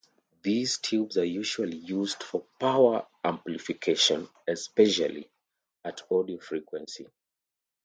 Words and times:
These 0.41 0.79
tubes 0.79 1.15
are 1.19 1.23
usually 1.23 1.77
used 1.77 2.23
for 2.23 2.43
power 2.59 3.05
amplification, 3.23 4.27
especially 4.47 5.29
at 5.85 6.01
audio-frequency. 6.11 7.05